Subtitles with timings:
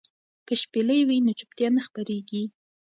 [0.47, 2.43] که شپېلۍ وي نو چوپتیا نه خپریږي.